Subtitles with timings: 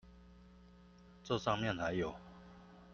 [1.23, 2.15] 這上面還有